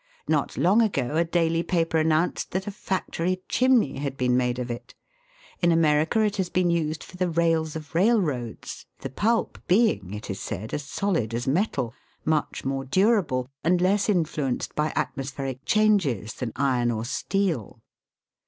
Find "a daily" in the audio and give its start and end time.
1.15-1.61